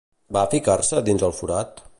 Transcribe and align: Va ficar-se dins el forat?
Va 0.37 0.45
ficar-se 0.53 1.05
dins 1.11 1.29
el 1.29 1.39
forat? 1.43 1.89